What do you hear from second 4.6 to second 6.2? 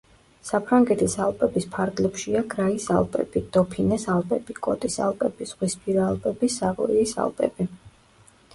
კოტის ალპები, ზღვისპირა